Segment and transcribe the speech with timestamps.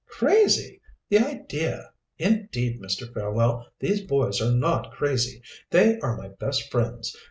[0.07, 0.81] "Crazy!
[1.09, 1.91] The idea!
[2.17, 3.13] Indeed, Mr.
[3.13, 5.43] Fairwell, these boys are not crazy.
[5.69, 7.15] They are my best friends.